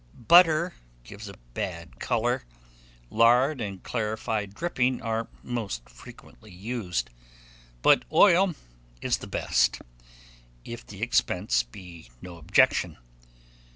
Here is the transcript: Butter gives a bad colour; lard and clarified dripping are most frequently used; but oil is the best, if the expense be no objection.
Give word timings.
Butter 0.15 0.73
gives 1.03 1.27
a 1.29 1.37
bad 1.53 1.99
colour; 1.99 2.43
lard 3.11 3.61
and 3.61 3.83
clarified 3.83 4.55
dripping 4.55 4.99
are 4.99 5.27
most 5.43 5.87
frequently 5.87 6.49
used; 6.49 7.11
but 7.83 8.05
oil 8.11 8.55
is 8.99 9.17
the 9.19 9.27
best, 9.27 9.77
if 10.65 10.83
the 10.87 11.03
expense 11.03 11.61
be 11.61 12.09
no 12.19 12.37
objection. 12.37 12.97